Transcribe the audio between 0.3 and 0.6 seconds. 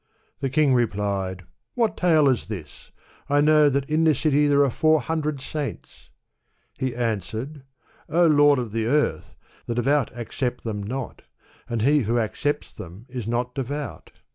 The